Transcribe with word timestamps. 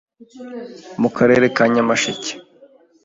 mu 1.01 1.09
karere 1.17 1.45
ka 1.55 1.63
Nyamasheke. 1.73 2.31